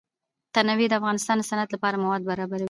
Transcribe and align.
تنوع 0.55 0.87
د 0.89 0.93
افغانستان 0.99 1.35
د 1.39 1.43
صنعت 1.51 1.69
لپاره 1.75 2.01
مواد 2.03 2.21
برابروي. 2.29 2.59